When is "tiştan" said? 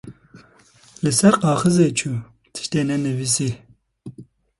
2.53-2.85